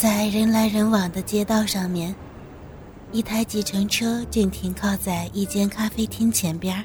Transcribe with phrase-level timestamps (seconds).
[0.00, 2.14] 在人来人往的街道上面，
[3.12, 6.82] 一台计程车正停靠在一间咖啡厅前边。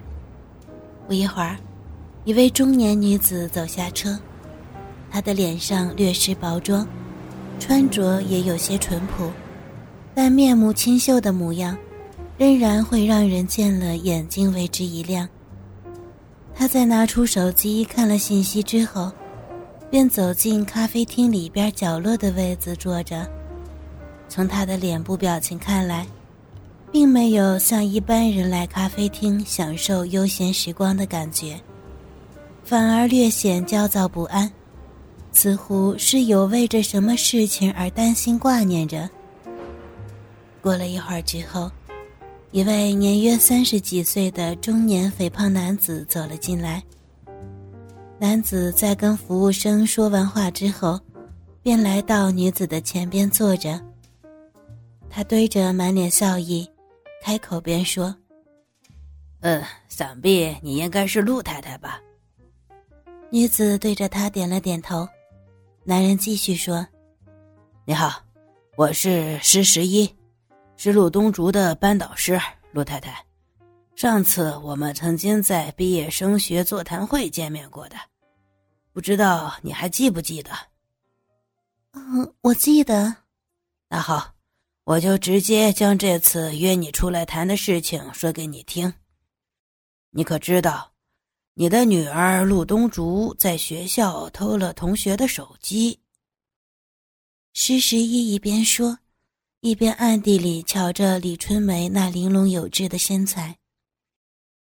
[1.07, 1.55] 不一会儿，
[2.25, 4.19] 一位中年女子走下车，
[5.09, 6.85] 她的脸上略施薄妆，
[7.57, 9.31] 穿着也有些淳朴，
[10.13, 11.77] 但面目清秀的模样，
[12.37, 15.25] 仍然会让人见了眼睛为之一亮。
[16.53, 19.09] 她在拿出手机看了信息之后。
[19.89, 23.29] 便走进咖啡厅里边角落的位子坐着。
[24.27, 26.05] 从他的脸部表情看来，
[26.91, 31.59] 并没有像一般人来咖啡厅享受悠闲时光的感觉，
[32.63, 34.51] 反而略显焦躁不安，
[35.31, 39.09] 似乎是有为着什么事情而担心挂念着。
[40.61, 41.71] 过了一会儿之后，
[42.51, 46.81] 一位年约三十几岁的中年肥胖男子走了进来。
[48.27, 50.99] 男子在跟服务生说完话之后，
[51.61, 53.79] 便来到女子的前边坐着。
[55.11, 56.67] 他堆着满脸笑意，
[57.21, 58.15] 开口便说
[59.41, 62.01] ：“嗯，想必你应该是陆太太吧？”
[63.29, 65.07] 女子对着他点了点头。
[65.83, 66.83] 男人继续说
[67.85, 68.23] ：“你好，
[68.75, 70.11] 我是施十一，
[70.77, 73.23] 是陆东竹的班导师，陆太太。”
[73.95, 77.95] 上次我们曾经在毕业生学座谈会见面过的，
[78.95, 80.51] 不知道你还记不记得？
[81.91, 83.13] 嗯，我记得。
[83.89, 84.33] 那好，
[84.85, 88.93] 我就直接将这次约你出来谈的事情说给你听。
[90.11, 90.93] 你可知道，
[91.55, 95.99] 你的女儿陆东竹在学校偷了同学的手机？
[97.51, 98.99] 施十一一边说，
[99.59, 103.57] 一边暗地里瞧着李春梅那玲珑有致的身材。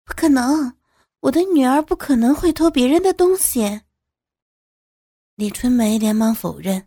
[0.04, 0.76] 不可能，
[1.20, 3.82] 我的女儿不可能会偷别人的东西。
[5.36, 6.82] 李春梅连忙否认，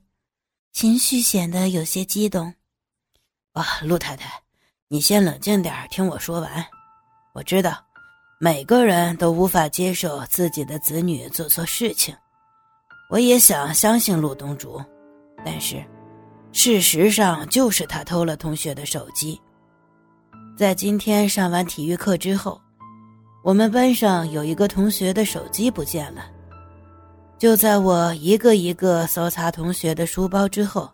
[0.71, 2.51] 情绪显得有些激动。
[3.53, 4.41] 啊，陆太太，
[4.87, 6.65] 你先冷静点听我说完。
[7.35, 7.77] 我知道，
[8.39, 12.15] 每个人都无法接受自己的子女做错事情。
[13.11, 14.83] 我也想相信陆东竹，
[15.45, 15.85] 但是，
[16.51, 19.39] 事实上就是他偷了同学的手机。
[20.57, 22.59] 在今天上完体育课之后。
[23.41, 26.29] 我们班上有一个同学的手机不见了。
[27.39, 30.91] 就在我一个一个搜查同学的书包之后，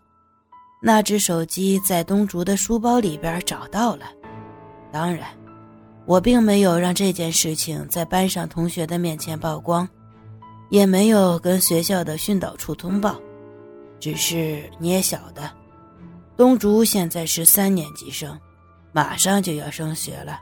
[0.80, 4.06] 那只手机在东竹的书包里边找到了。
[4.92, 5.28] 当然，
[6.06, 9.90] 我并没有让这件事情在班上同学的面前曝光，
[10.70, 13.20] 也没有跟学校的训导处通报。
[14.00, 15.50] 只是你也晓得，
[16.38, 18.40] 东竹现在是三年级生，
[18.92, 20.40] 马上就要升学了。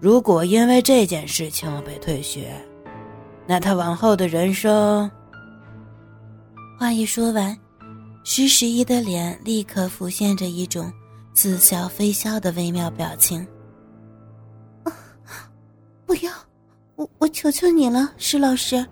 [0.00, 2.50] 如果因为这件事情被退学，
[3.46, 5.10] 那他往后的人生……
[6.78, 7.58] 话一说完，
[8.22, 10.92] 施十一的脸立刻浮现着一种
[11.34, 13.44] 似笑非笑的微妙表情。
[16.06, 16.30] 不要，
[16.94, 18.86] 我我求求你了，施老师，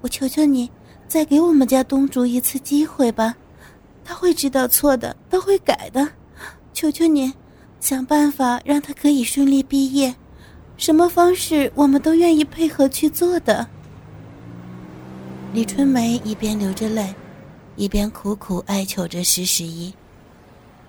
[0.00, 0.70] 我求求你，
[1.08, 3.34] 再给我们家东竹一次机会吧，
[4.04, 6.08] 他会知道错的，他会改的，
[6.72, 7.32] 求求你，
[7.80, 10.14] 想办法让他可以顺利毕业。
[10.76, 13.68] 什么方式，我们都愿意配合去做的。
[15.50, 17.14] 李春梅一边流着泪，
[17.74, 19.92] 一边苦苦哀求着施十一，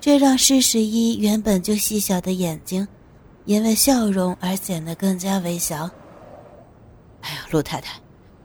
[0.01, 2.85] 这让施十一原本就细小的眼睛，
[3.45, 5.89] 因为笑容而显得更加微小。
[7.21, 7.97] 哎呀，陆太太，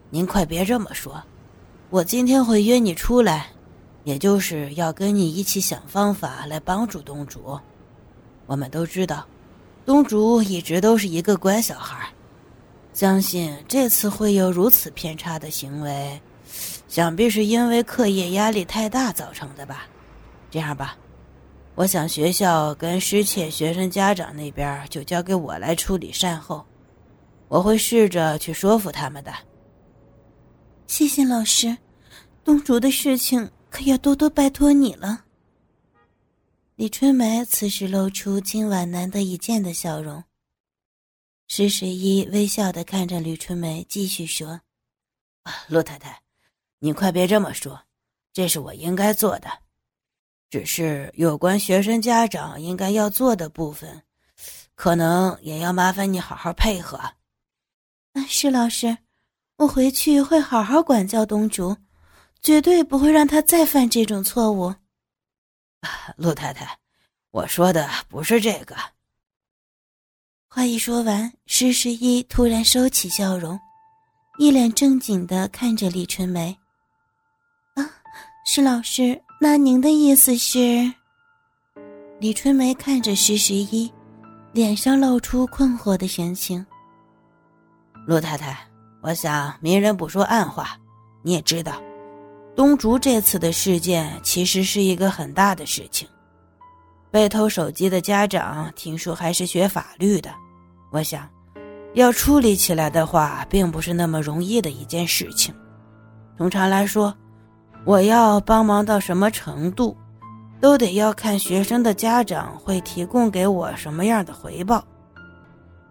[0.08, 1.20] 您快别这么说，
[1.91, 3.48] 我今天会约你出来，
[4.04, 7.58] 也就是要跟你一起想方法来帮助东主。
[8.46, 9.26] 我们都知道。
[9.84, 12.08] 东主一直都是一个乖小孩，
[12.94, 16.19] 相信这次会有如此偏差的行为，
[16.88, 19.88] 想必是因为课业压力太大造成的吧。
[20.49, 20.97] 这样吧，
[21.75, 26.65] 我想学校跟失窃学生家长那边就交给我来处理善后，
[27.49, 29.34] 我会试着去说服他们的。
[30.87, 31.76] 谢谢老师，
[32.44, 35.25] 东竹的事情可要多多拜托你了。
[36.76, 40.23] 李春梅此时露出今晚难得一见的笑容。
[41.46, 44.61] 施十一微笑的看着吕春梅，继续说
[45.44, 46.23] ：“啊陆太太，
[46.79, 47.85] 你快别这么说，
[48.32, 49.49] 这是我应该做的。
[50.50, 54.02] 只是有关学生家长应该要做的部分，
[54.75, 56.99] 可能也要麻烦你好好配合。
[58.26, 58.96] ”“施老师，
[59.56, 61.76] 我回去会好好管教东竹，
[62.41, 64.75] 绝对不会让他再犯这种错误。”
[66.17, 66.79] 陆太太，
[67.31, 68.75] 我说的不是这个。
[70.56, 73.59] 话一说完，施十一突然收起笑容，
[74.39, 76.56] 一脸正经的看着李春梅。
[77.75, 77.83] 啊，
[78.47, 80.89] 施老师，那您的意思是？
[82.21, 83.93] 李春梅看着施十一，
[84.53, 86.65] 脸上露出困惑的神情。
[88.06, 88.56] 陆太太，
[89.03, 90.79] 我想明人不说暗话，
[91.25, 91.83] 你也知道，
[92.55, 96.06] 东竹这次的事件其实是一个很大的事情。
[97.11, 100.33] 被偷手机的家长，听说还是学法律的，
[100.94, 101.29] 我想，
[101.94, 105.52] 要处理起来的话，并不是那么容易的一件事情。
[106.38, 107.12] 通常来说。
[107.85, 109.94] 我要帮忙到什么程度，
[110.58, 114.82] 都得要看学生的家长会提供给我什么样的回报。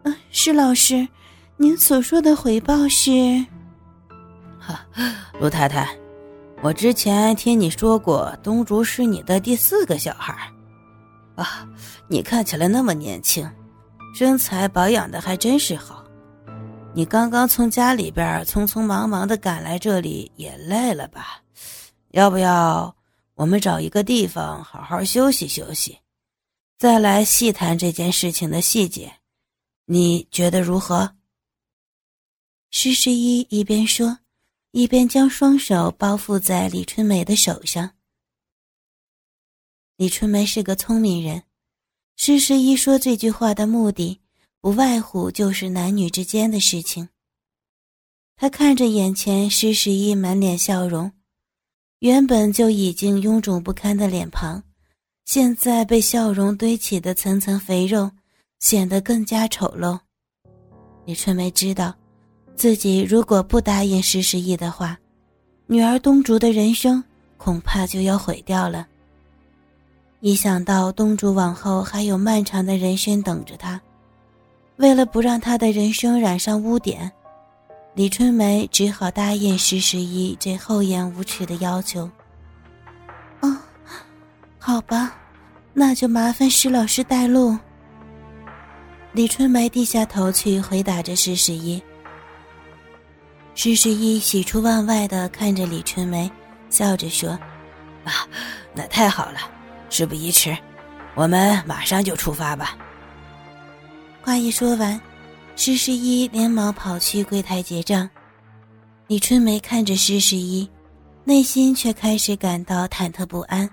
[0.01, 1.07] 嗯，施老师，
[1.55, 3.11] 您所说的回报是？
[4.59, 4.83] 哈，
[5.39, 5.87] 卢太太，
[6.63, 10.35] 我之前听你说过东竹是你的第四个小孩
[11.35, 11.67] 啊，
[12.07, 13.47] 你看起来那么年轻，
[14.13, 16.05] 身材保养的还真是好。
[16.93, 21.41] 你刚刚从家里边匆匆忙忙的赶来这里，也累了吧？
[22.09, 22.95] 要不要
[23.33, 25.97] 我们找一个地方好好休息休息，
[26.77, 29.11] 再来细谈这件事情的细节？
[29.85, 31.15] 你觉得如何？
[32.69, 34.19] 施十一一边说，
[34.69, 37.89] 一边将双手包覆在李春梅的手上。
[39.97, 41.41] 李春梅是个聪明人，
[42.15, 44.19] 施十一说这句话的目的，
[44.61, 47.09] 不外乎就是男女之间的事情。
[48.35, 51.11] 他看着眼前施十一满脸笑容。
[51.99, 54.61] 原本就已经臃肿不堪的脸庞，
[55.23, 58.11] 现在被笑容堆起的层层肥肉
[58.59, 59.97] 显得更加丑陋。
[61.05, 61.95] 李春梅知道，
[62.55, 64.99] 自己如果不答应施十一的话，
[65.65, 67.01] 女儿东竹的人生
[67.37, 68.85] 恐怕就要毁掉了。
[70.25, 73.81] 一想到东竹往后还有漫长的人生等着他，
[74.77, 77.11] 为了不让他的人生染上污点。
[77.93, 82.09] 李春梅只好答应施十一这厚颜无耻的要求。
[83.41, 83.57] 哦，
[84.57, 85.13] 好吧，
[85.73, 87.57] 那就麻烦石老师带路。
[89.11, 91.83] 李春梅低下头去回答着施十一。
[93.55, 96.31] 施十一喜出望外的看着李春梅，
[96.69, 97.37] 笑着说
[98.05, 98.25] ：“啊，
[98.73, 99.39] 那太好了，
[99.93, 100.57] 事不宜迟，
[101.13, 102.75] 我们马上就出发吧。”
[104.23, 104.99] 话一说完。
[105.55, 108.09] 施十一连忙跑去柜台结账，
[109.05, 110.67] 李春梅看着施十一，
[111.23, 113.69] 内心却开始感到忐忑不安。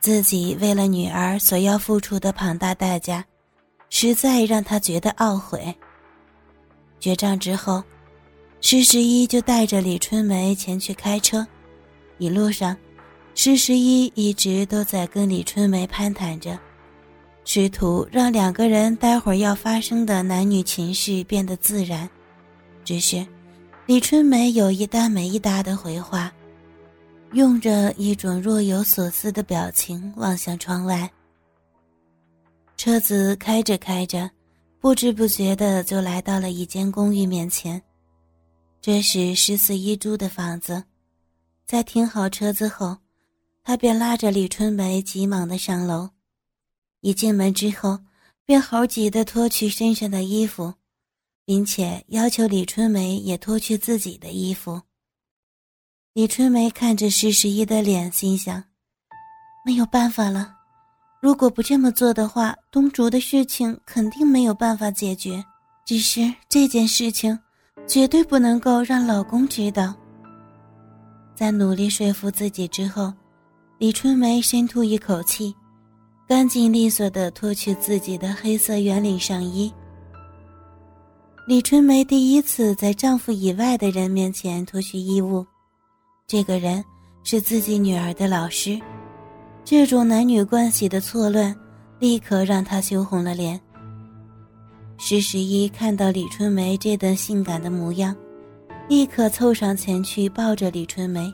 [0.00, 3.22] 自己为了女儿所要付出的庞大代价，
[3.90, 5.76] 实在让她觉得懊悔。
[6.98, 7.84] 结账之后，
[8.62, 11.46] 施十一就带着李春梅前去开车，
[12.16, 12.74] 一路上，
[13.34, 16.58] 施十一一直都在跟李春梅攀谈着。
[17.44, 22.08] 试图让两个人待会儿要发生的男女情事变得自然，
[22.84, 23.26] 只是
[23.84, 26.32] 李春梅有一搭没一搭的回话，
[27.32, 31.10] 用着一种若有所思的表情望向窗外。
[32.78, 34.30] 车子开着开着，
[34.80, 37.80] 不知不觉的就来到了一间公寓面前。
[38.80, 40.82] 这是十四一租的房子，
[41.66, 42.96] 在停好车子后，
[43.64, 46.10] 他便拉着李春梅急忙的上楼。
[47.00, 47.98] 一进门之后，
[48.44, 50.74] 便猴急的脱去身上的衣服，
[51.46, 54.82] 并且要求李春梅也脱去自己的衣服。
[56.12, 58.62] 李春梅看着施十一的脸，心想：
[59.64, 60.54] 没有办法了，
[61.22, 65.42] 如果不这么做的话，东竹的事情肯定没有办法解决。
[65.86, 67.38] 只是这件事情，
[67.86, 69.94] 绝对不能够让老公知道。
[71.34, 73.12] 在努力说服自己之后，
[73.78, 75.54] 李春梅深吐一口气。
[76.26, 79.70] 干净利索地脱去自己的黑色圆领上衣。
[81.46, 85.46] 李春梅第一次在丈夫以外的人面前脱去衣物，
[86.26, 86.82] 这个人
[87.24, 88.80] 是自己女儿的老师。
[89.66, 91.54] 这种男女关系的错乱，
[91.98, 93.60] 立刻让她羞红了脸。
[94.96, 98.16] 施十一看到李春梅这等性感的模样，
[98.88, 101.30] 立刻凑上前去抱着李春梅，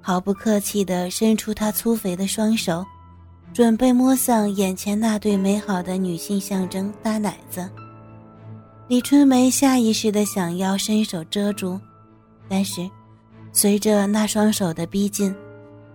[0.00, 2.84] 毫不客气地伸出他粗肥的双手。
[3.54, 7.68] 准备摸向眼前那对美好的女性象征大奶子，
[8.88, 11.80] 李春梅下意识的想要伸手遮住，
[12.46, 12.88] 但是，
[13.50, 15.34] 随着那双手的逼近，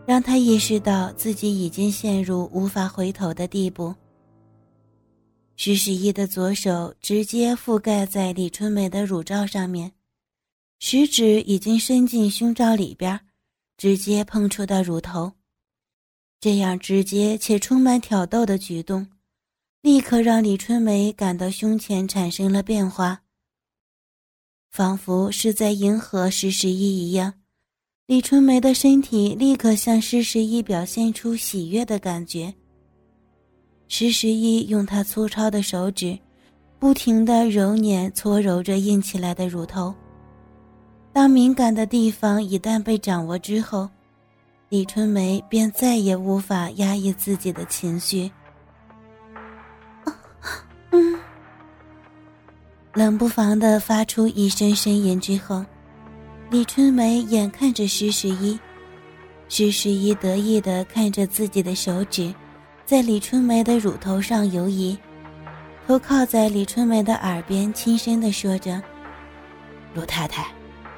[0.06, 3.94] 让她意识到自己已经陷入无法回头的地步。
[5.56, 9.92] 徐十一的左手直接覆盖在李春梅的乳罩上面，
[10.80, 13.18] 食指已经伸进胸罩里边，
[13.78, 15.34] 直接碰触到乳头。
[16.40, 19.08] 这样直接且充满挑逗的举动，
[19.82, 23.22] 立刻让李春梅感到胸前产生了变化，
[24.72, 27.36] 仿佛是在迎合施十一一样，
[28.06, 32.54] 李春梅的身体立刻向施十一表现出喜悦的感觉。
[33.88, 36.20] 施十一用他粗糙的手指，
[36.80, 39.96] 不停地揉捻、搓揉着硬起来的乳头。
[41.14, 43.88] 当敏感的地方一旦被掌握之后，
[44.70, 48.32] 李春梅便再也无法压抑自己的情绪。
[52.94, 55.64] 冷不防的发出一声呻吟之后，
[56.50, 58.60] 李春梅眼看着施十一，
[59.50, 62.34] 施十一得意的看着自己的手指，
[62.86, 64.98] 在李春梅的乳头上游移，
[65.86, 68.82] 头靠在李春梅的耳边轻声的说着
[69.94, 70.48] ：“陆太太。”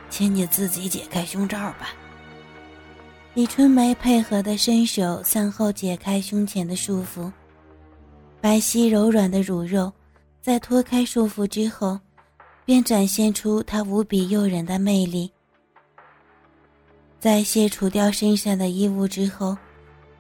[0.09, 1.93] 请你自己解开胸罩吧。
[3.33, 7.31] 李春梅配合的伸手向后解开胸前的束缚，
[8.39, 9.91] 白皙柔软的乳肉，
[10.41, 11.99] 在脱开束缚之后，
[12.63, 15.29] 便展现出她无比诱人的魅力。
[17.19, 19.57] 在卸除掉身上的衣物之后，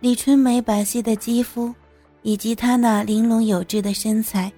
[0.01, 1.73] 李春梅白皙的肌肤，
[2.21, 4.51] 以及她那玲珑有致的身材，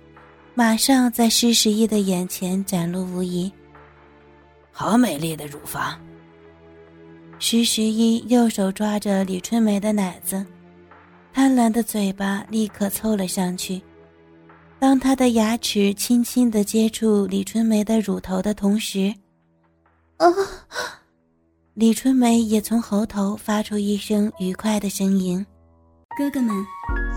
[0.56, 3.52] 马上在施十一的眼前展露无遗。
[4.80, 6.00] 好美丽的乳房。
[7.40, 10.46] 施十一右手抓着李春梅的奶子，
[11.34, 13.82] 贪婪的嘴巴立刻凑了上去。
[14.78, 19.12] 当他的牙齿轻轻的接触李春梅的乳头的同时，
[20.18, 20.28] 啊！
[21.74, 25.44] 李春梅也从喉头发出一声愉快的声音。
[26.16, 26.56] 哥哥们，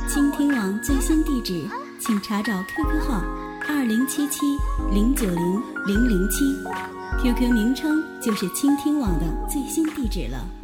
[0.09, 1.69] 倾听网最新地址，
[2.01, 3.23] 请查找 QQ 号
[3.69, 4.47] 二零七七
[4.91, 6.43] 零九零零零七。
[7.19, 10.60] QQ 名称就是倾听网的最新地址了。